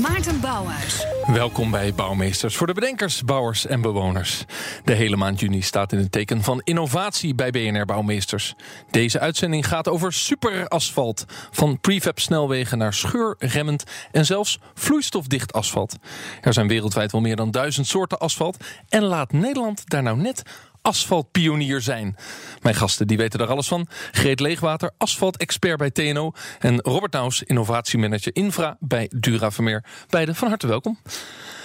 [0.00, 1.06] Maarten Bouwhuis.
[1.26, 4.44] Welkom bij Bouwmeesters voor de bedenkers, bouwers en bewoners.
[4.84, 8.54] De hele maand juni staat in het teken van innovatie bij BNR Bouwmeesters.
[8.90, 11.24] Deze uitzending gaat over superasfalt.
[11.50, 15.96] Van prefab snelwegen naar scheurremmend en zelfs vloeistofdicht asfalt.
[16.40, 18.64] Er zijn wereldwijd wel meer dan duizend soorten asfalt.
[18.88, 20.42] En laat Nederland daar nou net
[20.84, 22.16] asfaltpionier zijn.
[22.62, 23.86] Mijn gasten die weten er alles van.
[24.12, 26.32] Greet Leegwater, asfaltexpert bij TNO.
[26.58, 29.84] En Robert Naus, innovatiemanager infra bij Dura Vermeer.
[30.08, 30.98] Beiden van harte welkom.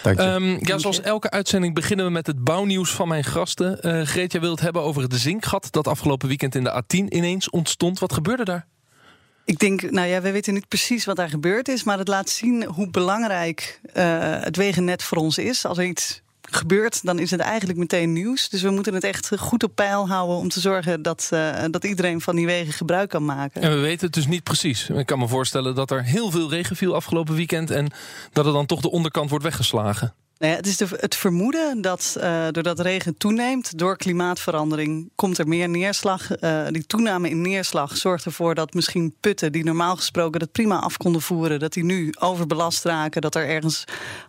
[0.03, 0.25] Dank je.
[0.25, 3.79] Um, ja, zoals elke uitzending beginnen we met het bouwnieuws van mijn gasten.
[3.81, 7.05] Uh, Greet, jij wilt het hebben over het zinkgat dat afgelopen weekend in de A10
[7.07, 7.99] ineens ontstond.
[7.99, 8.67] Wat gebeurde daar?
[9.45, 12.29] Ik denk, nou ja, we weten niet precies wat daar gebeurd is, maar het laat
[12.29, 13.93] zien hoe belangrijk uh,
[14.41, 15.65] het wegennet voor ons is.
[15.65, 16.21] Als er iets
[16.55, 18.49] gebeurt, dan is het eigenlijk meteen nieuws.
[18.49, 21.83] Dus we moeten het echt goed op peil houden om te zorgen dat, uh, dat
[21.83, 23.61] iedereen van die wegen gebruik kan maken.
[23.61, 24.89] En we weten het dus niet precies.
[24.89, 27.91] Ik kan me voorstellen dat er heel veel regen viel afgelopen weekend en
[28.33, 30.13] dat er dan toch de onderkant wordt weggeslagen.
[30.39, 35.37] Nou ja, het is de, het vermoeden dat uh, doordat regen toeneemt, door klimaatverandering, komt
[35.37, 36.41] er meer neerslag.
[36.41, 40.79] Uh, die toename in neerslag zorgt ervoor dat misschien putten die normaal gesproken dat prima
[40.79, 43.83] af konden voeren, dat die nu overbelast raken, dat er ergens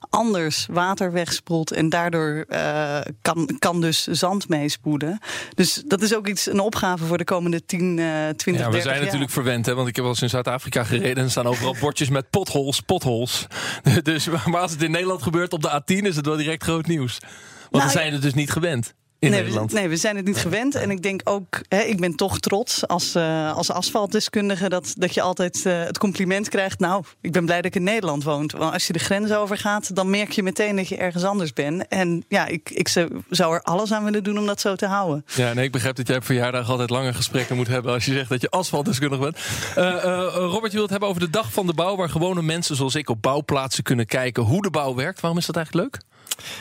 [0.09, 5.19] anders water wegspoelt en daardoor uh, kan, kan dus zand meespoelen.
[5.55, 8.81] Dus dat is ook iets, een opgave voor de komende 10, uh, 20, ja, we
[8.81, 9.05] zijn jaar.
[9.05, 11.77] natuurlijk verwend, hè, want ik heb wel eens in Zuid-Afrika gereden en er staan overal
[11.81, 13.47] bordjes met potholes, potholes.
[14.03, 16.87] dus, maar als het in Nederland gebeurt op de A10 is het wel direct groot
[16.87, 17.19] nieuws.
[17.59, 18.95] Want nou, we zijn het dus niet gewend.
[19.21, 19.73] In nee, Nederland.
[19.73, 20.75] We, nee, we zijn het niet gewend.
[20.75, 25.15] En ik denk ook, hè, ik ben toch trots als, uh, als asfaltdeskundige dat, dat
[25.15, 26.79] je altijd uh, het compliment krijgt.
[26.79, 28.51] Nou, ik ben blij dat ik in Nederland woon.
[28.59, 31.89] Want als je de grens overgaat, dan merk je meteen dat je ergens anders bent.
[31.89, 32.89] En ja, ik, ik
[33.29, 35.25] zou er alles aan willen doen om dat zo te houden.
[35.35, 38.13] Ja, nee, ik begrijp dat jij op verjaardag altijd lange gesprekken moet hebben als je
[38.13, 39.39] zegt dat je asfaltdeskundige bent.
[39.79, 39.95] Uh,
[40.35, 42.95] Robert, je wilt het hebben over de dag van de bouw, waar gewone mensen zoals
[42.95, 45.21] ik op bouwplaatsen kunnen kijken hoe de bouw werkt.
[45.21, 46.03] Waarom is dat eigenlijk leuk?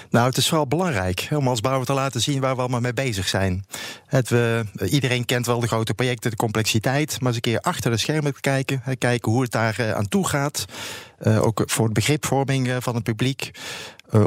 [0.10, 2.94] Nou, het is vooral belangrijk om als bouwer te laten zien waar we allemaal mee
[2.94, 3.66] bezig zijn.
[4.06, 7.92] Het, we, iedereen kent wel de grote projecten, de complexiteit, maar eens een keer achter
[7.92, 10.66] de schermen kijken, kijken hoe het daar aan toe gaat.
[11.22, 13.52] Uh, ook voor de begripvorming van het publiek.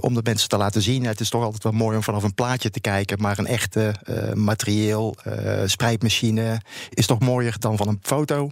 [0.01, 1.07] Om de mensen te laten zien.
[1.07, 3.21] Het is toch altijd wel mooi om vanaf een plaatje te kijken.
[3.21, 3.95] Maar een echte
[4.35, 5.17] materieel,
[5.65, 6.61] spreidmachine
[6.91, 8.51] is toch mooier dan van een foto.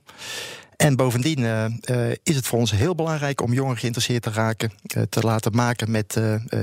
[0.80, 4.72] En bovendien uh, uh, is het voor ons heel belangrijk om jongeren geïnteresseerd te raken,
[4.96, 6.12] uh, te laten maken met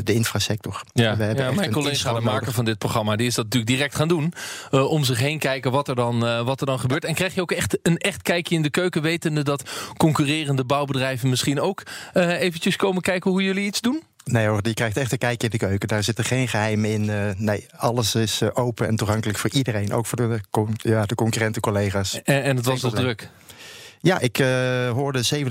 [0.03, 0.83] de infrasector.
[0.93, 3.71] Ja, we hebben ja mijn collega, de maker van dit programma, die is dat natuurlijk
[3.71, 4.33] direct gaan doen.
[4.71, 7.05] om zich heen kijken wat er, dan, wat er dan gebeurt.
[7.05, 11.29] En krijg je ook echt een echt kijkje in de keuken, wetende dat concurrerende bouwbedrijven
[11.29, 14.03] misschien ook eventjes komen kijken hoe jullie iets doen?
[14.23, 15.87] Nee hoor, die krijgt echt een kijkje in de keuken.
[15.87, 17.03] Daar zitten geen geheimen in.
[17.03, 19.93] Uh, nee, alles is open en toegankelijk voor iedereen.
[19.93, 20.39] Ook voor de,
[20.77, 22.21] ja, de concurrente collega's.
[22.23, 23.29] En, en het was al druk?
[23.99, 25.43] Ja, ik uh, hoorde 77.000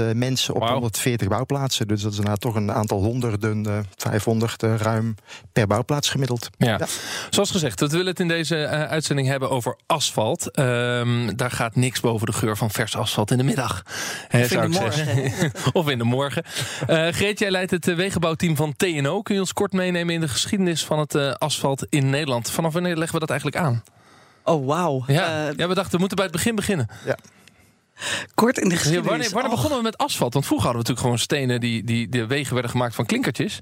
[0.00, 0.70] uh, mensen op wow.
[0.70, 1.88] 140 bouwplaatsen.
[1.88, 5.14] Dus dat is nou toch een aantal honderden, uh, 500 ruim
[5.52, 6.50] per bouwplaats gemiddeld.
[6.58, 6.78] Ja.
[6.78, 6.86] ja.
[7.30, 10.58] Zoals gezegd, we willen het in deze uh, uitzending hebben over asfalt.
[10.58, 13.82] Um, daar gaat niks boven de geur van vers asfalt in de middag.
[14.32, 15.52] Of in de morgen.
[15.72, 16.44] of in de morgen.
[16.86, 19.22] Greet, jij leidt het wegenbouwteam van TNO.
[19.22, 22.50] Kun je ons kort meenemen in de geschiedenis van het asfalt in Nederland?
[22.50, 23.82] Vanaf wanneer leggen we dat eigenlijk aan?
[24.44, 25.04] Oh, wauw.
[25.06, 26.88] Ja, ja, we dachten we moeten bij het begin beginnen.
[27.04, 27.16] Ja.
[28.34, 29.08] Kort in de geschiedenis.
[29.08, 30.32] Wanneer, wanneer begonnen we met asfalt?
[30.32, 33.60] Want vroeger hadden we natuurlijk gewoon stenen die, die de wegen werden gemaakt van klinkertjes.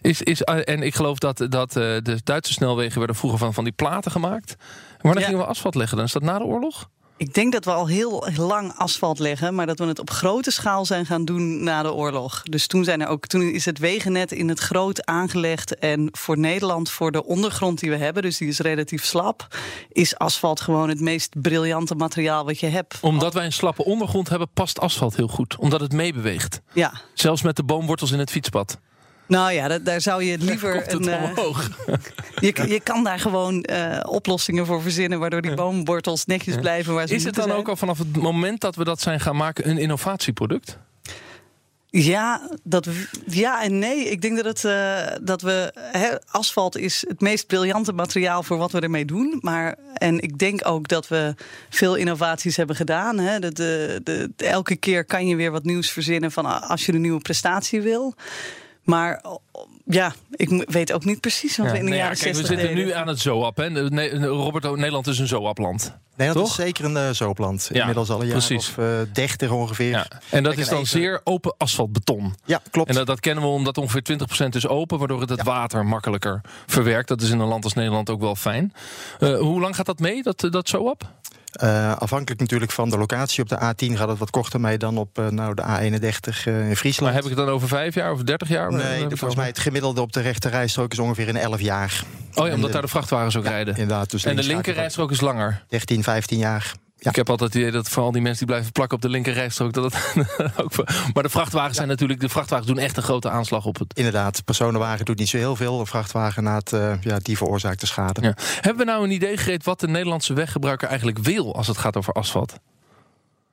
[0.00, 3.72] Is, is, en ik geloof dat, dat de Duitse snelwegen werden vroeger van, van die
[3.72, 4.56] platen gemaakt.
[5.00, 5.26] Wanneer ja.
[5.26, 6.06] gingen we asfalt leggen dan?
[6.06, 6.90] Is dat na de oorlog?
[7.18, 10.50] Ik denk dat we al heel lang asfalt leggen, maar dat we het op grote
[10.50, 12.42] schaal zijn gaan doen na de oorlog.
[12.42, 15.78] Dus toen, zijn er ook, toen is het wegennet in het groot aangelegd.
[15.78, 19.46] En voor Nederland, voor de ondergrond die we hebben, dus die is relatief slap,
[19.88, 22.98] is asfalt gewoon het meest briljante materiaal wat je hebt.
[23.00, 25.56] Omdat wij een slappe ondergrond hebben, past asfalt heel goed.
[25.56, 26.60] Omdat het meebeweegt.
[26.72, 26.92] Ja.
[27.14, 28.78] Zelfs met de boomwortels in het fietspad.
[29.28, 30.92] Nou ja, dat, daar zou je liever.
[30.92, 31.30] een, uh,
[32.40, 37.06] je, je kan daar gewoon uh, oplossingen voor verzinnen, waardoor die boomwortels netjes blijven waar
[37.06, 37.56] ze Is het dan zijn.
[37.56, 40.78] ook al vanaf het moment dat we dat zijn gaan maken een innovatieproduct?
[41.90, 42.88] Ja, dat,
[43.26, 44.04] ja en nee.
[44.04, 45.72] Ik denk dat, het, uh, dat we.
[46.30, 49.38] asfalt is het meest briljante materiaal voor wat we ermee doen.
[49.40, 51.34] Maar, en ik denk ook dat we
[51.68, 53.18] veel innovaties hebben gedaan.
[53.18, 53.38] Hè.
[53.38, 57.00] De, de, de, elke keer kan je weer wat nieuws verzinnen van als je een
[57.00, 58.14] nieuwe prestatie wil.
[58.88, 59.20] Maar
[59.84, 62.46] ja, ik weet ook niet precies wat we in de nee, jaren ja, kijk, We
[62.46, 63.56] zitten nu aan het zoap.
[63.56, 63.68] Hè.
[64.26, 65.92] Robert, Nederland is een zoapland.
[66.16, 67.68] Nederland is zeker een uh, zoopland.
[67.72, 68.68] Ja, Inmiddels al een jaar precies.
[68.68, 69.90] of uh, 30 ongeveer.
[69.90, 70.06] Ja.
[70.30, 72.34] En dat is dan zeer open asfaltbeton.
[72.44, 72.88] Ja, klopt.
[72.88, 74.98] En dat, dat, kennen we omdat ongeveer 20% is open...
[74.98, 77.08] waardoor het het water makkelijker verwerkt.
[77.08, 78.72] Dat is in een land als Nederland ook wel fijn.
[79.20, 81.12] Uh, hoe lang gaat dat mee, dat, dat zoap?
[81.62, 83.42] Uh, afhankelijk natuurlijk van de locatie.
[83.42, 86.68] Op de A10 gaat het wat korter mee dan op uh, nou, de A31 uh,
[86.68, 87.00] in Friesland.
[87.00, 88.72] Maar heb ik het dan over vijf jaar of 30 jaar?
[88.72, 92.02] Nee, de, volgens mij het gemiddelde op de rechte rijstrook is ongeveer in 11 jaar.
[92.34, 93.76] Oh ja, omdat de, daar de vrachtwagens ook ja, rijden.
[93.76, 95.64] Inderdaad, dus en de linker rijstrook is langer?
[95.68, 96.74] 13, 15 jaar.
[97.00, 97.10] Ja.
[97.10, 99.32] Ik heb altijd het idee dat vooral die mensen die blijven plakken op de linker
[99.32, 99.72] rijstrook.
[99.72, 100.26] Dat het
[100.62, 100.70] ook,
[101.14, 102.20] maar de vrachtwagens zijn natuurlijk.
[102.20, 103.94] De vrachtwagens doen echt een grote aanslag op het.
[103.94, 105.80] Inderdaad, personenwagen doet niet zo heel veel.
[105.80, 108.22] Een vrachtwagen na het, uh, ja, die veroorzaakt de schade.
[108.22, 108.34] Ja.
[108.60, 111.96] Hebben we nou een idee gereed wat de Nederlandse weggebruiker eigenlijk wil als het gaat
[111.96, 112.58] over asfalt?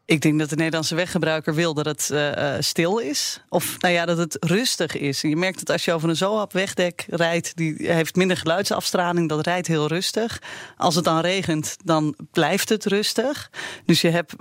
[0.08, 3.42] Ik denk dat de Nederlandse weggebruiker wil dat het uh, stil is.
[3.50, 5.24] Of nou ja, dat het rustig is.
[5.24, 9.30] En je merkt dat als je over een Zoap wegdek rijdt, die heeft minder geluidsafstraling,
[9.30, 10.42] dat rijdt heel rustig.
[10.78, 13.50] Als het dan regent, dan blijft het rustig.
[13.86, 14.34] Dus je hebt,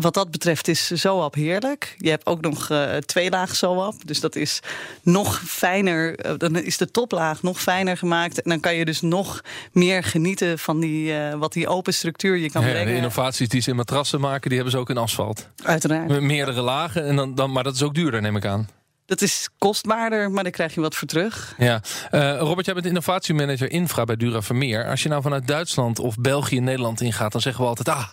[0.00, 1.94] wat dat betreft, is Zoap heerlijk.
[1.98, 4.06] Je hebt ook nog uh, tweelaag Zoap.
[4.06, 4.60] Dus dat is
[5.02, 6.38] nog fijner.
[6.38, 8.42] dan is de toplaag nog fijner gemaakt.
[8.42, 9.40] En dan kan je dus nog
[9.72, 12.86] meer genieten van die, wat die open structuur je kan ja, brengen.
[12.86, 15.48] De innovaties die ze in matrassen maken, die hebben ze ook in asfalt.
[15.64, 16.08] Uiteraard.
[16.08, 18.68] Met meerdere lagen, en dan, dan, maar dat is ook duurder, neem ik aan.
[19.06, 21.54] Dat is kostbaarder, maar daar krijg je wat voor terug.
[21.58, 21.80] Ja.
[22.10, 24.88] Uh, Robert, jij bent innovatiemanager infra bij Dura Vermeer.
[24.88, 27.32] Als je nou vanuit Duitsland of België Nederland ingaat...
[27.32, 28.08] dan zeggen we altijd, ah,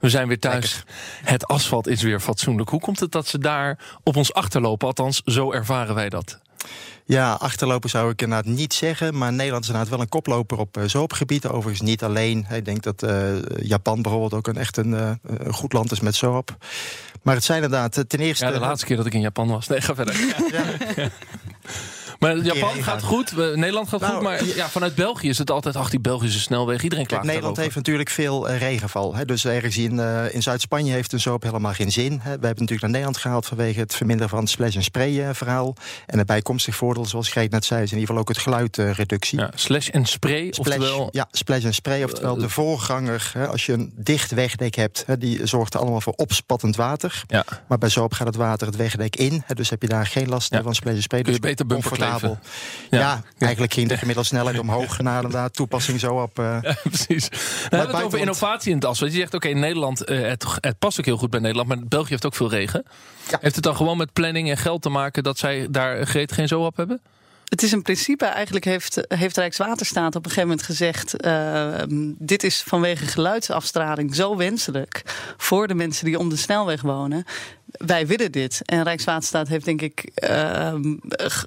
[0.00, 0.84] we zijn weer thuis.
[1.24, 2.70] Het asfalt is weer fatsoenlijk.
[2.70, 4.86] Hoe komt het dat ze daar op ons achterlopen?
[4.86, 6.38] Althans, zo ervaren wij dat.
[7.04, 9.18] Ja, achterlopen zou ik inderdaad niet zeggen.
[9.18, 11.46] Maar Nederland is inderdaad wel een koploper op uh, zoopgebied.
[11.46, 12.46] Overigens niet alleen.
[12.50, 16.00] Ik denk dat uh, Japan bijvoorbeeld ook een echt een, uh, een goed land is
[16.00, 16.56] met zoop.
[17.22, 18.44] Maar het zijn inderdaad ten eerste...
[18.44, 19.68] Ja, de laatste keer dat ik in Japan was.
[19.68, 20.14] Nee, ga verder.
[20.50, 20.64] Ja.
[20.96, 21.10] ja.
[22.18, 24.22] Maar Japan gaat goed, Nederland gaat nou, goed.
[24.22, 26.82] Maar ja, vanuit België is het altijd, ach, die Belgische snelweg.
[26.82, 27.62] Iedereen klaagt Nederland daarover.
[27.62, 29.14] heeft natuurlijk veel uh, regenval.
[29.14, 29.24] Hè.
[29.24, 32.12] Dus ergens in, uh, in Zuid-Spanje heeft een zoop helemaal geen zin.
[32.12, 32.18] Hè.
[32.18, 35.28] We hebben natuurlijk naar Nederland gehaald vanwege het verminderen van het splash en spray uh,
[35.32, 35.74] verhaal.
[36.06, 39.38] En het bijkomstig voordeel, zoals Greet net zei, is in ieder geval ook het geluidreductie.
[39.38, 41.08] Ja, slash en spray, splash, oftewel...
[41.10, 43.30] Ja, splash en spray, oftewel de voorganger.
[43.32, 47.22] Hè, als je een dicht wegdek hebt, hè, die zorgt allemaal voor opspattend water.
[47.26, 47.44] Ja.
[47.68, 49.42] Maar bij zoop gaat het water het wegdek in.
[49.46, 50.62] Hè, dus heb je daar geen last ja.
[50.62, 51.22] van splash en spray.
[51.22, 51.66] Kun je dus beter
[52.10, 52.38] comfortabel.
[52.90, 52.98] Ja.
[52.98, 56.38] Ja, eigenlijk ging de gemiddelde snelheid omhoog na inderdaad toepassing zo op.
[56.38, 57.28] Uh, ja, precies.
[57.28, 59.12] We hebben het over innovatie in het asfalt.
[59.12, 61.78] Je zegt oké, okay, Nederland, uh, het, het past ook heel goed bij Nederland, maar
[61.88, 62.84] België heeft ook veel regen.
[63.30, 63.38] Ja.
[63.40, 66.48] Heeft het dan gewoon met planning en geld te maken dat zij daar Greet geen
[66.48, 67.00] zo op hebben?
[67.48, 68.24] Het is een principe.
[68.24, 71.82] Eigenlijk heeft, heeft Rijkswaterstaat op een gegeven moment gezegd: uh,
[72.18, 75.02] dit is vanwege geluidsafstraling zo wenselijk
[75.36, 77.24] voor de mensen die om de snelweg wonen.
[77.70, 78.62] Wij willen dit.
[78.64, 80.74] En Rijkswaterstaat heeft denk ik uh,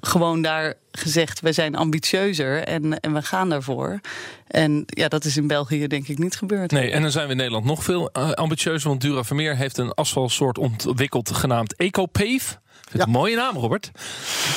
[0.00, 4.00] gewoon daar gezegd: wij zijn ambitieuzer en, en we gaan daarvoor.
[4.46, 6.70] En ja, dat is in België denk ik niet gebeurd.
[6.70, 8.88] Nee, en dan zijn we in Nederland nog veel uh, ambitieuzer.
[8.88, 12.60] Want Dura Vermeer heeft een asfaltsoort ontwikkeld genaamd EcoPave.
[12.92, 13.04] Ja.
[13.04, 13.90] Een mooie naam, Robert.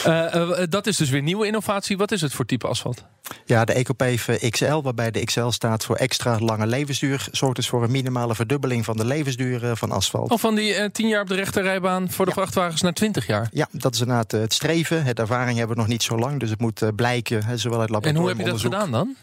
[0.08, 1.98] Uh, uh, dat is dus weer nieuwe innovatie.
[1.98, 3.04] Wat is het voor type asfalt?
[3.46, 7.84] Ja, de EcoPave XL, waarbij de XL staat voor extra lange levensduur, zorgt dus voor
[7.84, 10.32] een minimale verdubbeling van de levensduur van asfalt.
[10.32, 12.38] Of van die uh, 10 jaar op de rechterrijbaan voor de ja.
[12.38, 13.50] vrachtwagens naar 20 jaar?
[13.52, 15.06] Ja, dat is inderdaad het streven.
[15.06, 18.16] De ervaring hebben we nog niet zo lang, dus het moet blijken, zowel uit laboratorium
[18.16, 19.16] En hoe heb je dat gedaan dan?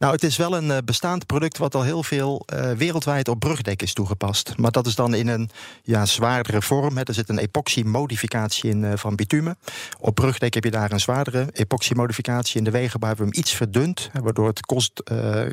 [0.00, 3.38] Nou, het is wel een uh, bestaand product wat al heel veel uh, wereldwijd op
[3.38, 4.52] brugdek is toegepast.
[4.56, 5.50] Maar dat is dan in een
[5.82, 6.96] ja, zwaardere vorm.
[6.96, 7.02] Hè.
[7.02, 9.58] Er zit een epoxy-modificatie in uh, van bitumen.
[9.98, 12.58] Op brugdek heb je daar een zwaardere epoxy-modificatie.
[12.58, 15.02] In de wegenbouw hebben we hem iets verdund, hè, waardoor het kost,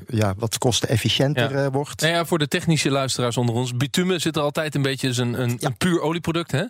[0.07, 1.71] ja, wat kostenefficiënter ja.
[1.71, 2.01] wordt.
[2.01, 3.77] Nou ja, voor de technische luisteraars onder ons.
[3.77, 5.67] Bitumen zit er altijd een beetje, is een, een, ja.
[5.67, 6.63] een puur olieproduct hè?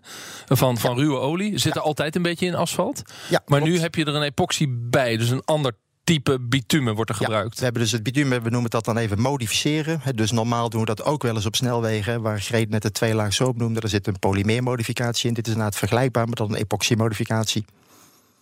[0.45, 1.57] van, van ruwe olie.
[1.57, 3.01] Zit er altijd een beetje in asfalt.
[3.29, 3.73] Ja, maar klopt.
[3.73, 5.73] nu heb je er een epoxy bij, dus een ander
[6.07, 7.53] type bitumen wordt er gebruikt.
[7.53, 10.01] Ja, we hebben dus het bitumen, we noemen dat dan even modificeren.
[10.15, 13.13] Dus normaal doen we dat ook wel eens op snelwegen, waar Greet net de twee
[13.13, 13.79] laag soap noemde.
[13.79, 15.33] Er zit een polymeermodificatie in.
[15.33, 17.65] Dit is inderdaad vergelijkbaar met dan een epoxymodificatie.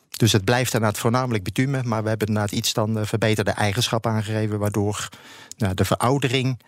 [0.10, 4.60] Dus het blijft inderdaad voornamelijk bitumen, maar we hebben inderdaad iets dan verbeterde eigenschappen aangegeven,
[4.60, 5.10] waardoor
[5.58, 6.60] nou, de veroudering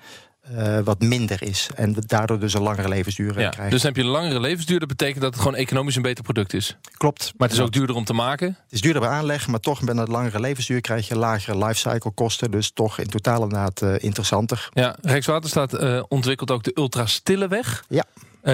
[0.51, 1.69] uh, wat minder is.
[1.75, 3.69] En daardoor dus een langere levensduur ja, krijgen.
[3.69, 4.79] Dus dan heb je een langere levensduur.
[4.79, 6.77] Dat betekent dat het gewoon economisch een beter product is.
[6.97, 7.33] Klopt.
[7.37, 8.47] Maar het is ook duurder om te maken.
[8.47, 12.11] Het is duurder bij aanleg, maar toch met een langere levensduur krijg je lagere lifecycle
[12.11, 12.51] kosten.
[12.51, 14.69] Dus toch in totaal inderdaad uh, interessanter.
[14.73, 17.83] Ja, Rijkswaterstaat uh, ontwikkelt ook de ultrastille weg.
[17.89, 18.03] Ja.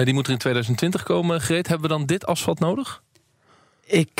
[0.04, 1.40] die moet er in 2020 komen.
[1.40, 3.02] Greet, hebben we dan dit asfalt nodig?
[3.86, 4.10] Ik,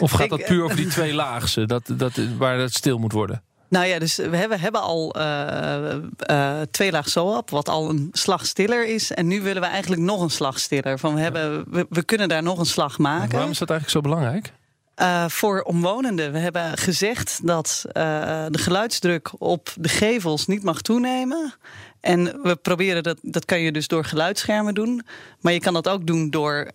[0.00, 3.12] Of gaat ik- dat puur over die twee laagse, dat, dat, waar het stil moet
[3.12, 3.42] worden?
[3.74, 8.08] Nou ja, dus we hebben, hebben al eh eh twee laag SOAP, wat al een
[8.12, 9.12] slag stiller is.
[9.12, 10.98] En nu willen we eigenlijk nog een slag stiller.
[10.98, 13.32] Van we, hebben, we, we kunnen daar nog een slag maken.
[13.32, 14.52] Waarom is dat eigenlijk zo belangrijk?
[15.28, 16.32] Voor omwonenden.
[16.32, 21.54] We hebben gezegd dat de geluidsdruk op de gevels niet mag toenemen.
[22.00, 25.02] En we proberen dat, dat kan je dus door geluidsschermen doen.
[25.40, 26.70] Maar je kan dat ook doen door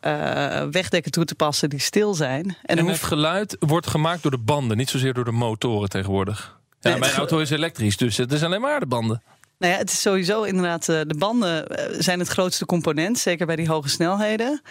[0.71, 2.45] wegdekken toe te passen die stil zijn.
[2.45, 5.31] En, En, dan het hoeft geluid wordt gemaakt door de banden, niet zozeer door de
[5.31, 6.58] motoren tegenwoordig.
[6.79, 9.21] Ja, mijn auto is elektrisch, dus het is alleen maar de banden.
[9.59, 13.45] Nou ja, het is sowieso inderdaad, eh, de banden eh, zijn het grootste component, zeker
[13.45, 14.61] bij die hoge snelheden.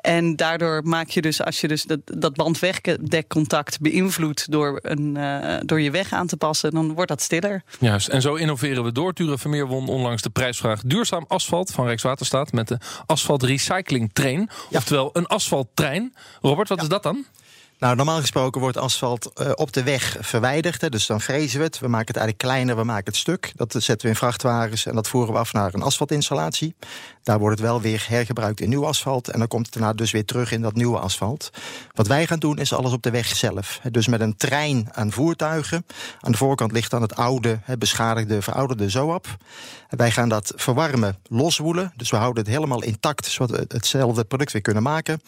[0.00, 5.56] En daardoor maak je dus, als je dus dat, dat bandwegdekcontact beïnvloedt door, een, eh,
[5.64, 7.62] door je weg aan te passen, dan wordt dat stiller.
[7.80, 9.12] Juist, en zo innoveren we door.
[9.12, 14.50] Ture Vermeer won onlangs de prijsvraag Duurzaam Asfalt van Rijkswaterstaat met de Asfalt Recycling Train.
[14.70, 16.14] Oftewel een asfalttrein.
[16.40, 17.26] Robert, wat is dat dan?
[17.78, 20.80] Nou, normaal gesproken wordt asfalt eh, op de weg verwijderd.
[20.80, 21.78] Hè, dus dan frezen we het.
[21.78, 23.52] We maken het eigenlijk kleiner, we maken het stuk.
[23.56, 26.74] Dat zetten we in vrachtwagens en dat voeren we af naar een asfaltinstallatie.
[27.22, 29.28] Daar wordt het wel weer hergebruikt in nieuw asfalt.
[29.28, 31.50] En dan komt het daarna dus weer terug in dat nieuwe asfalt.
[31.94, 33.80] Wat wij gaan doen is alles op de weg zelf.
[33.90, 35.86] Dus met een trein aan voertuigen.
[36.20, 39.36] Aan de voorkant ligt dan het oude, beschadigde, verouderde ZOAP.
[39.88, 41.92] Wij gaan dat verwarmen, loswoelen.
[41.96, 45.20] Dus we houden het helemaal intact, zodat we hetzelfde product weer kunnen maken.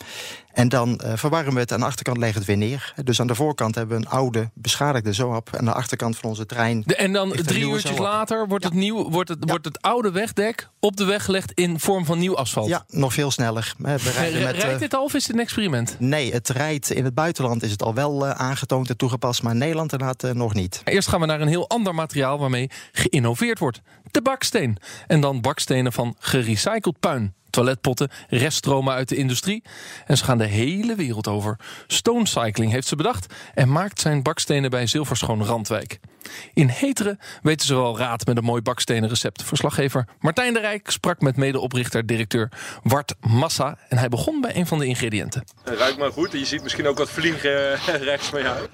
[0.52, 1.72] En dan eh, verwarmen we het.
[1.72, 2.94] Aan de achterkant leggen het weer neer.
[3.04, 5.48] Dus aan de voorkant hebben we een oude, beschadigde ZOAP.
[5.52, 6.82] En aan de achterkant van onze trein.
[6.86, 9.46] De- en dan drie uurtjes later wordt, het nieuw, wordt, het, Ja.
[9.50, 12.68] wordt het oude wegdek op de weg gelegd in vorm van nieuw asfalt.
[12.68, 13.74] Ja, nog veel sneller.
[13.78, 15.96] We rijden met, Rijdt eh, dit al of is dit een experiment?
[15.98, 19.52] Nee, het rijdt in het buitenland is het al wel eh, aangetoond en toegepast, maar
[19.52, 20.80] in Nederland inderdaad eh, nog niet.
[20.84, 23.80] Eerst gaan we naar een heel ander materiaal waarmee geïnnoveerd wordt.
[24.10, 24.76] De baksteen.
[25.06, 27.34] En dan bakstenen van gerecycled puin.
[27.50, 29.62] Toiletpotten, reststromen uit de industrie.
[30.06, 31.56] En ze gaan de hele wereld over.
[31.86, 35.98] Stone Cycling heeft ze bedacht en maakt zijn bakstenen bij Zilverschoon Randwijk.
[36.54, 39.44] In Heteren weten ze wel raad met een mooi bakstenen recept.
[39.44, 42.52] Verslaggever Martijn de Rijk sprak met medeoprichter-directeur
[42.82, 43.78] Wart Massa.
[43.88, 45.44] En hij begon bij een van de ingrediënten.
[45.64, 46.32] Het ruikt maar goed.
[46.32, 47.76] Je ziet misschien ook wat vliegen
[48.10, 48.66] rechts van jou.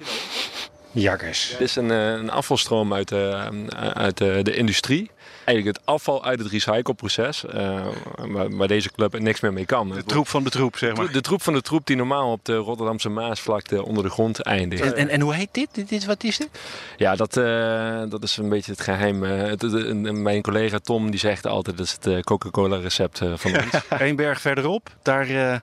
[0.91, 1.49] Jakkers.
[1.49, 3.49] Dit is een, eh, een afvalstroom uit, de,
[3.93, 5.11] uit de, de industrie.
[5.47, 7.85] Eigenlijk het afval uit het recycleproces, eh,
[8.15, 9.89] waar, waar deze club niks meer mee kan.
[9.89, 11.11] De troep van de troep, zeg maar.
[11.11, 14.81] De troep van de troep die normaal op de Rotterdamse Maasvlakte onder de grond eindigt.
[14.83, 15.67] En, en, en hoe heet dit?
[15.71, 16.49] dit, dit wat is dit?
[16.97, 19.23] Ja, dat, eh, dat is een beetje het geheim.
[19.23, 22.77] eh, het- het- een- mijn collega Tom die zegt altijd dat is het eh, Coca-Cola
[22.77, 23.83] recept eh, van ons.
[24.07, 25.55] Eén berg verderop, daar eh,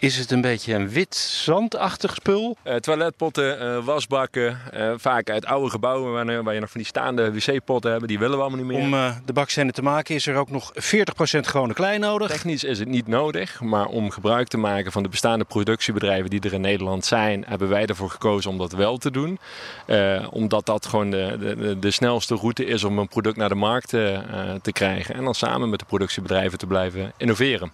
[0.00, 2.56] is het een beetje een wit zandachtig spul.
[2.62, 6.88] Eh, toiletpotten, eh, wasbakken, eh, vaak uit oude gebouwen waar, waar je nog van die
[6.88, 8.08] staande wc-potten hebt.
[8.08, 8.80] Die willen we allemaal niet meer.
[8.80, 12.30] Om de bakstenen te maken is er ook nog 40% gewone klei nodig.
[12.30, 16.40] Technisch is het niet nodig, maar om gebruik te maken van de bestaande productiebedrijven die
[16.40, 19.38] er in Nederland zijn, hebben wij ervoor gekozen om dat wel te doen.
[20.30, 23.88] Omdat dat gewoon de, de, de snelste route is om een product naar de markt
[23.88, 25.14] te krijgen.
[25.14, 27.72] En dan samen met de productiebedrijven te blijven innoveren.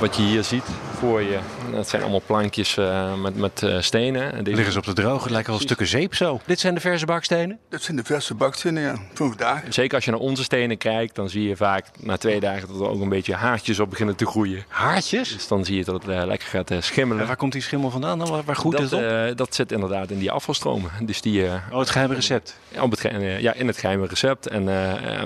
[0.00, 0.64] Wat je hier ziet
[0.98, 1.38] voor je,
[1.72, 4.32] dat zijn allemaal plankjes eh, met, met eh, stenen.
[4.32, 6.40] En Die liggen ze op de droge, het lijken wel stukken zeep zo.
[6.46, 7.58] Dit zijn de verse bakstenen.
[7.68, 9.62] Dat zijn de verse bakstenen, ja, van vandaag.
[9.68, 12.80] Zeker als je naar onze stenen kijkt, dan zie je vaak na twee dagen dat
[12.80, 14.64] er ook een beetje haartjes op beginnen te groeien.
[14.68, 15.32] Haartjes.
[15.32, 17.22] Dus dan zie je dat het eh, lekker gaat eh, schimmelen.
[17.22, 18.28] En waar komt die schimmel vandaan dan?
[18.30, 19.06] Waar, waar groeit dat, het op?
[19.06, 20.90] eh, dat zit inderdaad in die afvalstromen.
[21.02, 22.56] Dus die, eh, oh, het geheime recept.
[22.80, 23.00] op het,
[23.40, 24.46] ja, in het geheime recept.
[24.46, 24.64] En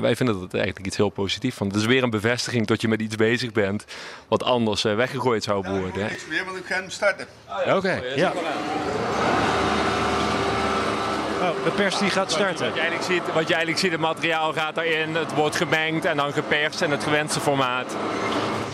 [0.00, 1.58] wij vinden dat eigenlijk iets heel positiefs.
[1.58, 3.84] Want het is weer een bevestiging dat je met iets bezig bent
[4.28, 6.08] wat anders weggegooid zou worden.
[6.14, 7.26] Niks meer, want ik ga hem starten.
[7.66, 8.32] Oké, ja.
[11.40, 12.66] Oh, de pers die gaat starten.
[12.66, 16.04] Wat je, eigenlijk ziet, wat je eigenlijk ziet, het materiaal gaat erin, het wordt gemengd
[16.04, 17.96] en dan geperst in het gewenste formaat.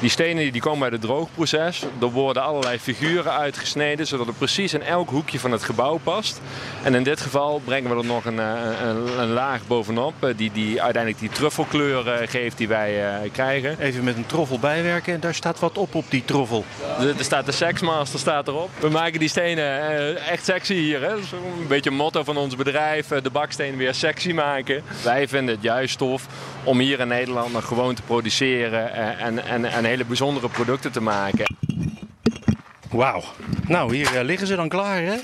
[0.01, 1.85] Die stenen die komen uit het droogproces.
[2.01, 6.41] Er worden allerlei figuren uitgesneden, zodat het precies in elk hoekje van het gebouw past.
[6.83, 8.53] En in dit geval brengen we er nog een, eh,
[8.83, 13.77] een, een laag bovenop, eh, die, die uiteindelijk die truffelkleur eh, geeft die wij krijgen.
[13.81, 16.65] Even met een troffel bijwerken en daar staat wat op op die troffel.
[16.99, 18.71] Er staat de Sexmaster staat erop.
[18.79, 21.01] We maken die stenen echt sexy hier.
[21.01, 21.09] Hè?
[21.09, 23.07] Dat is een beetje een motto van ons bedrijf.
[23.07, 24.83] De baksteen weer sexy maken.
[25.05, 26.27] Wij vinden het juist tof
[26.65, 28.93] om hier in Nederland nog gewoon te produceren.
[29.19, 31.57] En, en, en hele bijzondere producten te maken.
[32.91, 33.23] Wauw.
[33.67, 35.17] Nou, hier eh, liggen ze dan klaar, hè?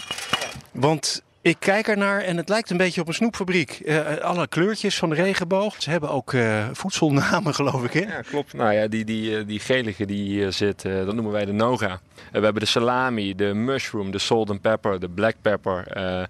[0.73, 3.71] Want Ik kijk ernaar en het lijkt een beetje op een snoepfabriek.
[3.71, 5.75] Eh, alle kleurtjes van de regenboog.
[5.83, 7.93] Ze hebben ook eh, voedselnamen, geloof ik.
[7.93, 8.01] Hè?
[8.01, 8.53] Ja, klopt.
[8.53, 11.53] Nou ja, die, die, eh, die gelige die hier zit, eh, dat noemen wij de
[11.53, 11.87] noga.
[11.89, 11.99] Eh,
[12.33, 15.87] we hebben de salami, de mushroom, de salt and pepper, de black pepper.
[15.87, 16.23] eh,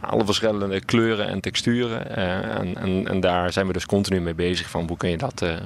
[0.00, 2.16] alle verschillende kleuren en texturen.
[2.16, 5.16] Eh, en, en, en daar zijn we dus continu mee bezig van hoe kun je
[5.16, 5.58] dat eh, eh,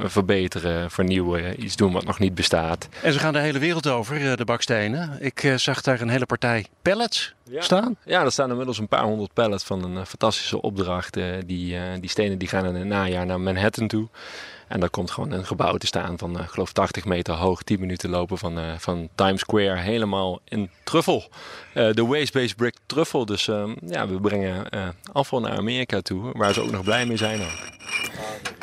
[0.00, 2.88] verbeteren, vernieuwen, iets doen wat nog niet bestaat.
[3.02, 5.16] En ze gaan de hele wereld over, eh, de bakstenen.
[5.20, 7.96] Ik eh, zag daar een hele partij pallets staan.
[8.04, 11.16] Ja, er staan inmiddels een paar honderd pallets van een eh, fantastische opdracht.
[11.16, 14.08] Eh, die, eh, die stenen die gaan in het najaar naar Manhattan toe.
[14.68, 17.80] En daar komt gewoon een gebouw te staan van, ik geloof 80 meter hoog, 10
[17.80, 21.28] minuten lopen van, van Times Square, helemaal in truffel.
[21.72, 23.26] De waste-based brick truffel.
[23.26, 24.66] Dus eh, ja, we brengen
[25.12, 28.61] afval naar Amerika toe, waar ze ook nog blij mee zijn ook.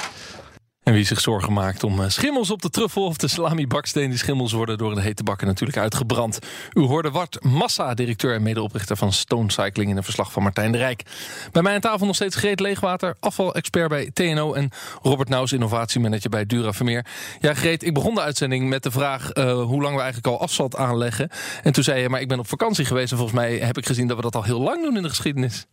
[0.89, 4.09] En wie zich zorgen maakt om eh, schimmels op de truffel of de salami baksteen.
[4.09, 6.39] Die schimmels worden door de hete bakken natuurlijk uitgebrand.
[6.73, 9.89] U hoorde Wart Massa, directeur en medeoprichter van Stone Cycling...
[9.89, 11.03] in een verslag van Martijn de Rijk.
[11.51, 14.53] Bij mij aan tafel nog steeds Greet Leegwater, afvalexpert bij TNO...
[14.53, 14.69] en
[15.01, 17.05] Robert Nauws, innovatiemanager bij Dura Vermeer.
[17.39, 19.31] Ja, Greet, ik begon de uitzending met de vraag...
[19.31, 21.29] eh, hoe lang we eigenlijk al asfalt aanleggen.
[21.63, 23.11] En toen zei je, maar ik ben op vakantie geweest...
[23.11, 25.09] en volgens mij heb ik gezien dat we dat al heel lang doen in de
[25.09, 25.67] geschiedenis.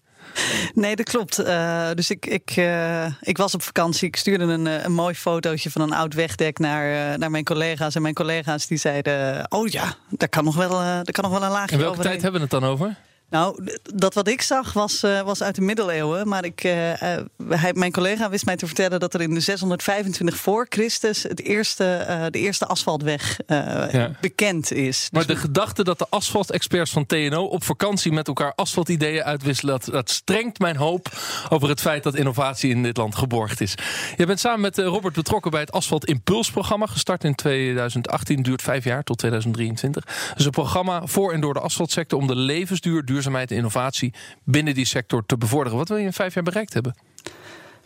[0.74, 1.38] Nee, dat klopt.
[1.38, 4.08] Eh, dus ik, ik, eh, ik was op vakantie.
[4.08, 7.94] Ik stuurde een, eh, een mooi fotootje van een oud wegdek naar, naar mijn collega's.
[7.94, 11.42] En mijn collega's die zeiden: Oh ja, daar kan nog wel, daar kan nog wel
[11.42, 12.10] een laagje En welke overheen.
[12.10, 12.96] tijd hebben we het dan over?
[13.30, 13.64] Nou,
[13.94, 16.28] dat wat ik zag was, eh, was uit de middeleeuwen.
[16.28, 19.40] Maar ik, eh, eh, hij, mijn collega wist mij te vertellen dat er in de
[19.40, 24.10] 625 voor Christus het eerste, de eerste asfaltweg Ja.
[24.20, 25.08] bekend is.
[25.12, 29.78] Maar Dus de gedachte dat de asfaltexperts van TNO op vakantie met elkaar asfaltideeën uitwisselen,
[29.78, 31.08] dat, dat strengt mijn hoop
[31.48, 33.74] over het feit dat innovatie in dit land geborgd is.
[34.16, 38.84] Je bent samen met Robert betrokken bij het Asfalt Impulsprogramma, gestart in 2018, duurt vijf
[38.84, 40.04] jaar tot 2023.
[40.04, 44.14] Dat is een programma voor en door de asfaltsector om de levensduur, duurzaamheid en innovatie
[44.44, 45.78] binnen die sector te bevorderen.
[45.78, 46.94] Wat wil je in vijf jaar bereikt hebben?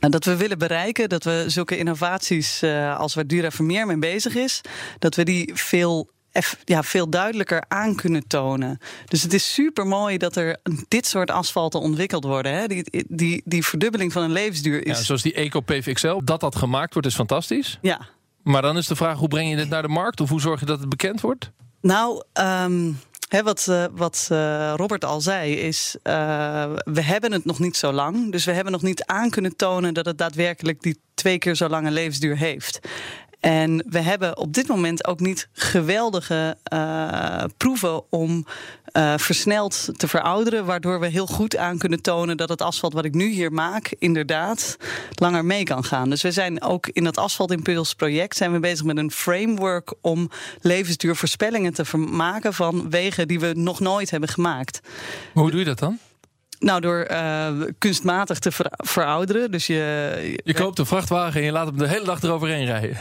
[0.01, 3.99] Nou, dat we willen bereiken dat we zulke innovaties eh, als waar Dura Vermeer mee
[3.99, 4.61] bezig is,
[4.99, 6.11] dat we die veel,
[6.65, 8.79] ja, veel duidelijker aan kunnen tonen.
[9.09, 10.57] Dus het is super mooi dat er
[10.89, 12.53] dit soort asfalten ontwikkeld worden.
[12.53, 12.67] Hè?
[12.67, 15.07] Die, die, die verdubbeling van een levensduur Ja, is.
[15.07, 17.79] zoals die EcoPave XL, dat dat gemaakt wordt is fantastisch.
[17.83, 18.01] Ja,
[18.43, 20.21] Maar dan is de vraag, hoe breng je dit naar de markt?
[20.21, 21.51] Of hoe zorg je dat het bekend wordt?
[21.81, 22.93] Nou, ehm,
[23.31, 27.93] wat, eh, wat eh, Robert al zei, is uh, we hebben het nog niet zo
[27.93, 28.33] lang.
[28.33, 31.69] Dus we hebben nog niet aan kunnen tonen dat het daadwerkelijk die twee keer zo
[31.69, 32.81] lange levensduur heeft.
[33.41, 36.57] En we hebben op dit moment ook niet geweldige
[37.57, 38.47] proeven om
[38.93, 40.65] uh, versneld te verouderen.
[40.65, 43.95] Waardoor we heel goed aan kunnen tonen dat het asfalt wat ik nu hier maak,
[43.99, 44.77] inderdaad
[45.15, 46.11] langer mee kan gaan.
[46.11, 51.73] Dus we zijn ook in dat asfaltimpulsproject zijn we bezig met een framework om levensduurvoorspellingen
[51.73, 54.81] te maken van wegen die we nog nooit hebben gemaakt.
[55.33, 55.99] Hoe doe je dat dan?
[56.59, 59.51] Nou, door uh, kunstmatig te ver verouderen.
[59.51, 62.97] Dus je, je koopt een vrachtwagen en je laat hem de hele dag eroverheen rijden.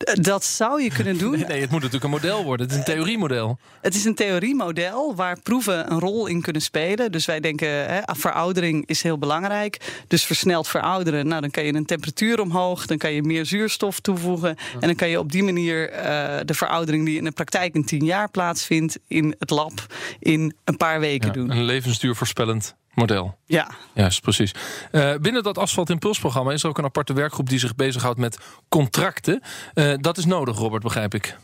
[0.00, 1.30] Dat zou je kunnen doen.
[1.30, 2.66] Nee, nee, het moet natuurlijk een model worden.
[2.66, 3.58] Het is een theoriemodel.
[3.80, 7.12] Het is een theoriemodel waar proeven een rol in kunnen spelen.
[7.12, 10.04] Dus wij denken, hè, veroudering is heel belangrijk.
[10.08, 11.26] Dus versneld verouderen.
[11.26, 12.86] Nou, dan kan je een temperatuur omhoog.
[12.86, 14.56] Dan kan je meer zuurstof toevoegen.
[14.72, 17.84] En dan kan je op die manier uh, de veroudering die in de praktijk in
[17.84, 18.98] tien jaar plaatsvindt...
[19.06, 19.86] in het lab
[20.18, 21.50] in een paar weken ja, doen.
[21.50, 23.36] Een levensduur voorspellend model.
[23.46, 23.70] Ja.
[23.92, 24.54] Juist, precies.
[24.92, 28.38] Uh, binnen dat Asfalt Impulsprogramma is er ook een aparte werkgroep die zich bezighoudt met
[28.68, 29.42] contracten.
[29.74, 31.36] Uh, dat is nodig, Robert, begrijp ik.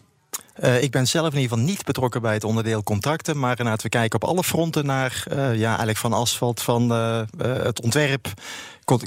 [0.64, 3.38] Uh, ik ben zelf in ieder geval niet betrokken bij het onderdeel contracten.
[3.38, 7.20] Maar inderdaad, we kijken op alle fronten naar uh, ja, eigenlijk van asfalt, van uh,
[7.38, 8.28] het ontwerp,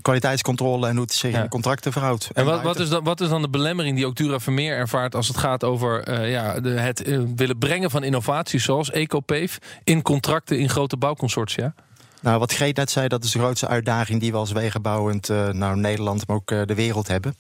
[0.02, 1.43] kwaliteitscontrole en hoe het zich ja.
[1.43, 2.25] in contracten verhoudt.
[2.25, 4.75] En, en wat, wat, is dan, wat is dan de belemmering die ook Dura Vermeer
[4.75, 7.04] ervaart als het gaat over ja, de, het
[7.36, 11.73] willen brengen van innovaties zoals EcoPave in contracten in grote bouwconsortia?
[12.22, 15.50] Nou, wat Greet net zei, dat is de grootste uitdaging die we als wegenbouwend uh,
[15.50, 17.36] nou, Nederland, maar ook uh, de wereld hebben.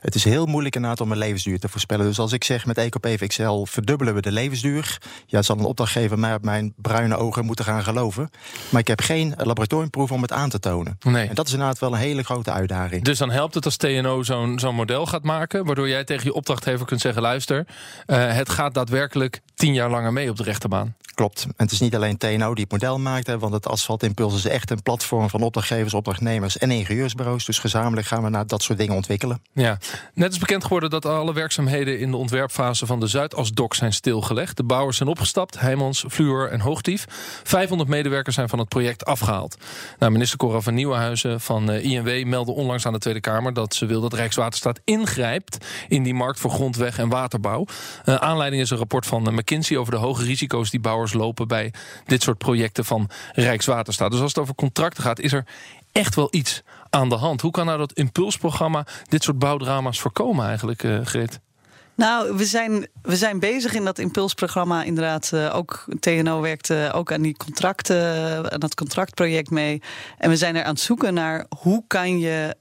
[0.00, 2.06] Het is heel moeilijk inderdaad om een levensduur te voorspellen.
[2.06, 6.18] Dus als ik zeg met EcoPave XL verdubbelen we de levensduur, ja, zal een opdrachtgever
[6.18, 8.30] mij op mijn bruine ogen moeten gaan geloven.
[8.68, 10.98] Maar ik heb geen laboratoriumproef om het aan te tonen.
[11.00, 11.28] Nee.
[11.28, 13.04] En dat is inderdaad wel een hele grote uitdaging.
[13.04, 16.34] Dus dan helpt het als TNO zo'n zo'n model gaat maken, waardoor jij tegen je
[16.34, 17.66] opdrachtgever kunt zeggen: luister,
[18.06, 20.94] uh, het gaat daadwerkelijk tien jaar langer mee op de rechterbaan.
[21.14, 21.44] Klopt.
[21.44, 24.70] En het is niet alleen TNO die het model maakt, want het Asfaltimpuls is echt
[24.70, 27.44] een platform van opdrachtgevers, opdrachtnemers en ingenieursbureaus.
[27.44, 29.42] Dus gezamenlijk gaan we naar dat soort dingen ontwikkelen.
[29.52, 29.78] Ja,
[30.14, 34.56] net is bekend geworden dat alle werkzaamheden in de ontwerpfase van de Zuidasdok zijn stilgelegd.
[34.56, 37.04] De bouwers zijn opgestapt, Heijmans, Fluor en Hoogtief.
[37.42, 39.56] 500 medewerkers zijn van het project afgehaald.
[39.98, 43.74] Nou, minister Cora van Nieuwenhuizen van uh, INW meldde onlangs aan de Tweede Kamer dat
[43.74, 47.66] ze wil dat Rijkswaterstaat ingrijpt in die markt voor grondweg en waterbouw.
[48.04, 51.48] Uh, aanleiding is een rapport van uh, McKinsey over de hoge risico's die bouwers lopen
[51.48, 51.72] bij
[52.06, 54.10] dit soort projecten van Rijkswaterstaat.
[54.10, 55.44] Dus als het over contracten gaat, is er
[55.92, 57.40] echt wel iets aan de hand.
[57.40, 61.40] Hoe kan nou dat impulsprogramma dit soort bouwdrama's voorkomen eigenlijk, uh, Greet?
[61.94, 65.30] Nou, we zijn, we zijn bezig in dat impulsprogramma inderdaad.
[65.34, 69.82] Uh, ook TNO werkt uh, ook aan die contracten, aan dat contractproject mee.
[70.18, 72.56] En we zijn er aan het zoeken naar hoe kan je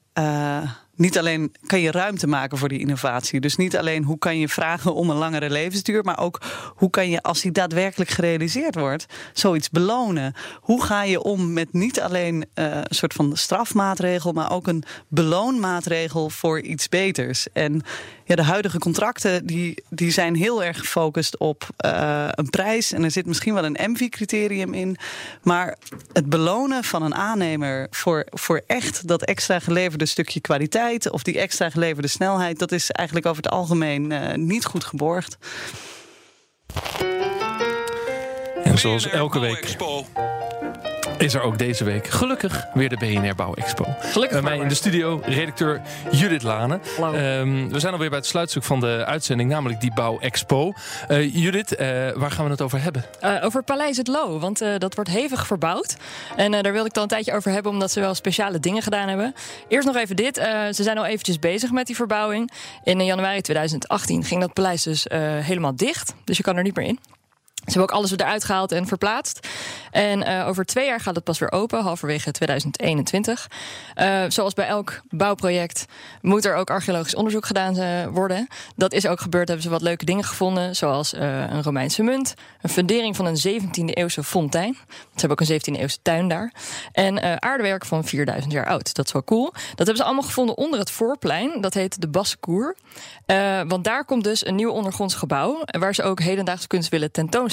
[0.95, 3.39] niet alleen kan je ruimte maken voor die innovatie.
[3.39, 6.41] Dus niet alleen hoe kan je vragen om een langere levensduur, maar ook
[6.75, 10.33] hoe kan je, als die daadwerkelijk gerealiseerd wordt, zoiets belonen.
[10.61, 14.83] Hoe ga je om met niet alleen uh, een soort van strafmaatregel, maar ook een
[15.07, 17.47] beloonmaatregel voor iets beters.
[17.53, 17.81] En
[18.25, 22.91] ja, de huidige contracten die, die zijn heel erg gefocust op uh, een prijs.
[22.91, 24.97] En er zit misschien wel een MV-criterium in.
[25.41, 25.77] Maar
[26.13, 31.39] het belonen van een aannemer voor, voor echt dat extra geleverde stukje kwaliteit of die
[31.39, 35.37] extra geleverde snelheid, dat is eigenlijk over het algemeen uh, niet goed geborgd.
[38.63, 39.75] En zoals elke week
[41.23, 43.85] is er ook deze week gelukkig weer de BNR Bouw Expo.
[43.99, 44.41] Gelukkig.
[44.41, 45.81] Bij mij in de studio redacteur
[46.11, 46.79] Judith Lane.
[46.99, 50.73] Um, we zijn alweer bij het sluitstuk van de uitzending, namelijk die Bouw Expo.
[51.09, 51.77] Uh, Judith, uh,
[52.11, 53.05] waar gaan we het over hebben?
[53.41, 55.95] Over Paleis het Loo, want dat wordt hevig verbouwd.
[56.35, 59.07] En daar wilde ik al een tijdje over hebben, omdat ze wel speciale dingen gedaan
[59.07, 59.33] hebben.
[59.67, 60.35] Eerst nog even dit.
[60.71, 62.51] ze zijn al eventjes bezig met die verbouwing.
[62.83, 65.05] In januari 2018 ging dat paleis dus
[65.41, 66.13] helemaal dicht.
[66.23, 66.99] Dus je kan er niet meer in.
[67.63, 69.47] Ze hebben ook alles eruit gehaald en verplaatst.
[69.91, 73.49] En uh, over twee jaar gaat het pas weer open, halverwege 2021.
[73.95, 75.85] Uh, zoals bij elk bouwproject
[76.21, 78.47] moet er ook archeologisch onderzoek gedaan uh, worden.
[78.75, 80.75] Dat is ook gebeurd, hebben ze wat leuke dingen gevonden.
[80.75, 84.77] Zoals een Romeinse munt, een fundering van een 17e eeuwse fontein.
[84.89, 86.53] Ze hebben ook een 17e eeuwse tuin daar.
[86.91, 88.95] En aardewerk van 4000 jaar oud.
[88.95, 89.51] Dat is wel cool.
[89.51, 91.61] Dat hebben ze allemaal gevonden onder het voorplein.
[91.61, 92.75] Dat heet de Bassecour.
[93.67, 95.61] want daar komt dus een nieuw ondergronds gebouw.
[95.65, 97.52] Waar ze ook hedendaagse kunst willen tentoonstellen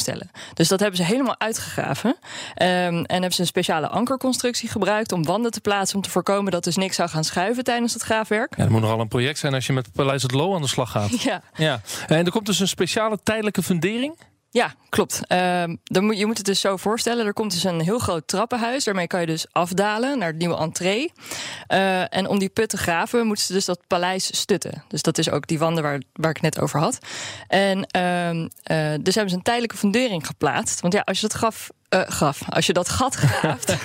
[0.54, 2.08] Dus dat hebben ze helemaal uitgegraven.
[2.10, 2.16] Um,
[2.56, 5.96] en hebben ze een speciale ankerconstructie gebruikt om wanden te plaatsen.
[5.96, 8.56] Om te voorkomen dat dus niks zou gaan schuiven tijdens het graafwerk.
[8.56, 10.68] Ja, dat moet nogal een project zijn als je met Paleis het Loo aan de
[10.68, 11.08] slag gaat.
[11.22, 11.42] Ja.
[11.54, 11.80] ja.
[12.06, 14.14] En er komt dus een speciale tijdelijke fundering.
[14.52, 15.20] Ja, klopt.
[15.28, 17.26] Uh, dan moet, je moet het dus zo voorstellen.
[17.26, 18.84] Er komt dus een heel groot trappenhuis.
[18.84, 21.12] Daarmee kan je dus afdalen naar de nieuwe entree.
[21.68, 24.84] Uh, en om die put te graven moeten ze dus dat paleis stutten.
[24.88, 26.98] Dus dat is ook die wanden waar, waar ik net over had.
[27.48, 30.80] En uh, dus hebben ze een tijdelijke fundering geplaatst.
[30.80, 32.40] Want ja, als je dat graf uh, graf.
[32.48, 33.68] Als je dat gat graaft.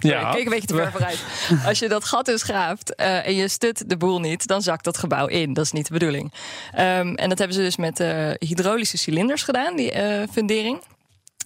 [0.00, 0.30] ja.
[0.30, 1.24] Kijk een beetje te ver vooruit.
[1.66, 4.84] Als je dat gat dus graaft uh, en je stut de boel niet, dan zakt
[4.84, 5.52] dat gebouw in.
[5.52, 6.32] Dat is niet de bedoeling.
[6.78, 9.92] Um, en dat hebben ze dus met uh, hydraulische cilinders gedaan, die
[10.32, 10.82] fundering.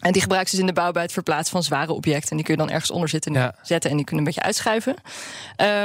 [0.04, 2.30] En die gebruiken ze dus in de bouw bij het verplaatsen van zware objecten.
[2.30, 3.54] En die kun je dan ergens onder zitten ja.
[3.62, 4.94] zetten en die kunnen een beetje uitschuiven.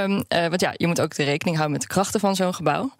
[0.03, 2.53] Um, uh, want ja, je moet ook de rekening houden met de krachten van zo'n
[2.53, 2.91] gebouw.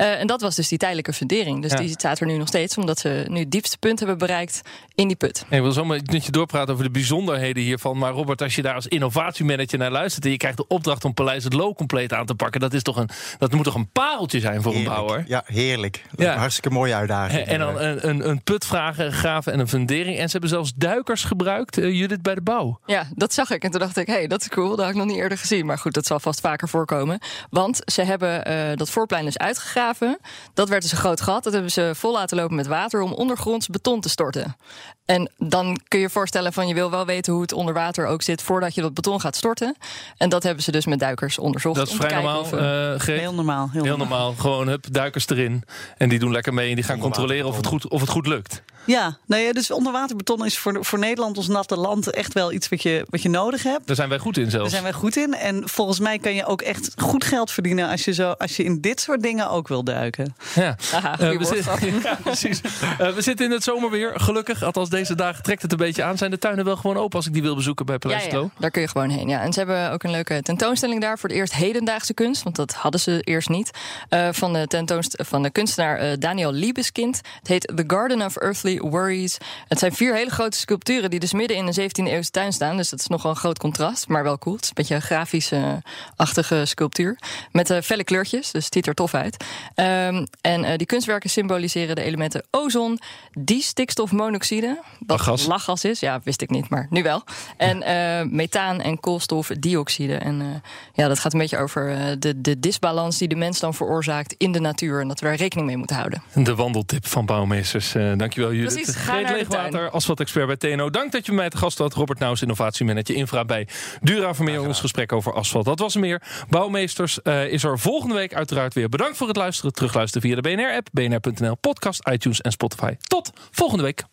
[0.00, 1.62] Uh, en dat was dus die tijdelijke fundering.
[1.62, 1.76] Dus ja.
[1.76, 4.60] die staat er nu nog steeds, omdat ze nu het diepste punt hebben bereikt
[4.94, 5.44] in die put.
[5.48, 7.98] ik wil zo met je doorpraten over de bijzonderheden hiervan.
[7.98, 11.14] Maar Robert, als je daar als innovatiemanager naar luistert en je krijgt de opdracht om
[11.14, 13.08] Paleis het Loo compleet aan te pakken, dat, is toch een,
[13.38, 14.96] dat moet toch een pareltje zijn voor heerlijk.
[14.96, 15.24] een bouwer?
[15.28, 16.02] Ja, heerlijk.
[16.16, 16.36] Ja.
[16.36, 17.40] Hartstikke mooie uitdaging.
[17.40, 20.18] En, en dan een, een, een put vragen, graven en een fundering.
[20.18, 22.80] En ze hebben zelfs duikers gebruikt, uh, Judith, bij de bouw.
[22.86, 23.64] Ja, dat zag ik.
[23.64, 24.68] En toen dacht ik, hé, hey, dat is cool.
[24.68, 25.66] Dat had ik nog niet eerder gezien.
[25.66, 27.18] Maar goed, dat zal vast vaker voorkomen.
[27.50, 30.18] Want ze hebben uh, dat voorplein dus uitgegraven.
[30.54, 31.44] Dat werd dus een groot gat.
[31.44, 34.56] Dat hebben ze vol laten lopen met water om ondergronds beton te storten.
[35.04, 38.06] En dan kun je je voorstellen van je wil wel weten hoe het onder water
[38.06, 39.76] ook zit voordat je dat beton gaat storten.
[40.16, 41.76] En dat hebben ze dus met duikers onderzocht.
[41.76, 42.40] Dat is vrij normaal.
[42.40, 42.60] Of, uh,
[43.00, 43.68] heel normaal.
[43.72, 44.32] Heel, heel normaal.
[44.32, 45.62] Gewoon hup, duikers erin.
[45.96, 48.26] En die doen lekker mee en die gaan controleren of het, goed, of het goed
[48.26, 48.62] lukt.
[48.86, 52.68] Ja, nou ja, dus onderwaterbeton is voor, voor Nederland, ons natte land, echt wel iets
[52.68, 53.86] wat je, wat je nodig hebt.
[53.86, 54.70] Daar zijn wij goed in zelfs.
[54.70, 55.34] Daar zijn wij goed in.
[55.34, 58.64] En volgens mij kan je ook echt goed geld verdienen als je, zo, als je
[58.64, 60.36] in dit soort dingen ook wil duiken.
[60.54, 62.60] Ja, Aha, uh, we, zitten, ja precies.
[63.00, 64.62] Uh, we zitten in het zomerweer, gelukkig.
[64.62, 66.18] Althans, deze dagen trekt het een beetje aan.
[66.18, 68.48] Zijn de tuinen wel gewoon open als ik die wil bezoeken bij Paleis ja, ja,
[68.58, 69.28] daar kun je gewoon heen.
[69.28, 69.40] Ja.
[69.40, 72.42] En ze hebben ook een leuke tentoonstelling daar voor het eerst hedendaagse kunst.
[72.42, 73.70] Want dat hadden ze eerst niet.
[74.10, 77.20] Uh, van, de tentoonst van de kunstenaar Daniel Liebeskind.
[77.38, 79.38] Het heet The Garden of Earthly Worries.
[79.68, 82.76] Het zijn vier hele grote sculpturen die dus midden in een 17e eeuwse tuin staan.
[82.76, 84.54] Dus dat is nogal een groot contrast, maar wel cool.
[84.54, 87.18] Het is een beetje een grafische-achtige sculptuur.
[87.52, 89.44] Met uh, felle kleurtjes, dus het ziet er tof uit.
[89.74, 92.98] Um, en uh, die kunstwerken symboliseren de elementen ozon,
[93.38, 94.78] distikstofmonoxide.
[94.98, 95.46] Wat lachgas.
[95.46, 97.22] lachgas is, ja, wist ik niet, maar nu wel.
[97.56, 100.14] En uh, methaan en koolstofdioxide.
[100.14, 100.62] En
[100.92, 104.52] ja, dat gaat een beetje over de, de disbalans die de mens dan veroorzaakt in
[104.52, 105.00] de natuur.
[105.00, 106.22] En dat we daar rekening mee moeten houden.
[106.34, 107.92] De wandeltip van bouwmeesters.
[107.92, 108.84] dankjewel, Judith.
[108.84, 109.02] precies.
[109.02, 110.90] Ga Greet Leegwater, asfaltexpert bij TNO.
[110.90, 111.94] Dank dat je mij te gast had.
[111.94, 113.68] Robert Nouws, innovatiemanager Infra bij
[114.00, 114.60] Dura Vermeer.
[114.66, 115.64] Ons gesprek over asfalt.
[115.64, 116.22] Dat was er meer.
[116.48, 118.88] Bouwmeesters eh, is er volgende week uiteraard weer.
[118.88, 119.72] Bedankt voor het luisteren.
[119.72, 122.94] Terugluisteren via de BNR-app, bnr.nl, podcast, iTunes en Spotify.
[123.00, 124.04] Tot volgende week.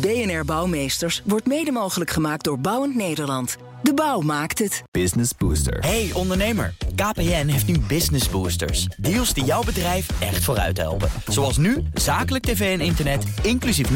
[0.00, 3.56] BNR Bouwmeesters wordt mede mogelijk gemaakt door Bouwend Nederland.
[3.82, 4.82] De bouw maakt het.
[4.90, 5.78] Business Booster.
[5.78, 8.86] Hey ondernemer, KPN heeft nu Business Boosters.
[8.96, 11.08] Deals die jouw bedrijf echt vooruit helpen.
[11.28, 13.90] Zoals nu, zakelijk tv en internet, inclusief